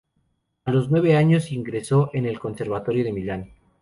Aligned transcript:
A 0.65 0.71
los 0.71 0.89
nueve 0.89 1.15
años 1.15 1.51
ingresó 1.51 2.09
en 2.13 2.25
el 2.25 2.39
conservatorio 2.39 3.03
de 3.03 3.13
Milán. 3.13 3.51